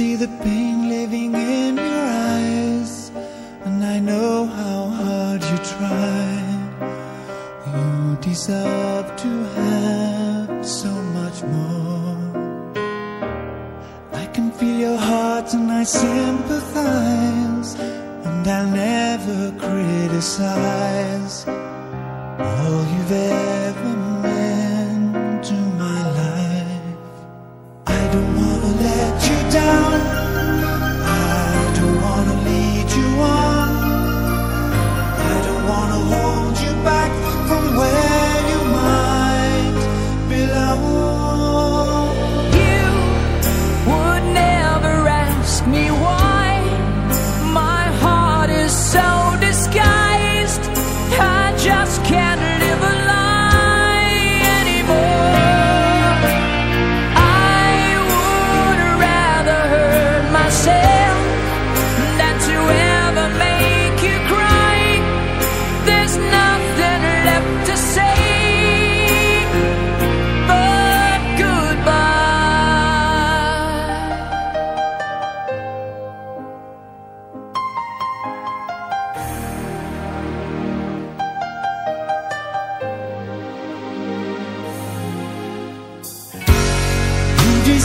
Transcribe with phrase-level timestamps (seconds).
[0.00, 2.04] see the pain living in your
[2.36, 3.10] eyes,
[3.64, 6.70] and I know how hard you tried.
[7.72, 12.18] You deserve to have so much more.
[14.12, 17.74] I can feel your heart and I sympathize,
[18.26, 21.36] and I'll never criticize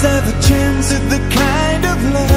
[0.06, 2.34] A chance at the kind of love